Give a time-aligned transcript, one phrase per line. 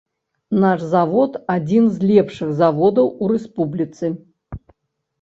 [0.63, 4.05] Наш завод адзін з лепшых заводаў ў рэспубліцы.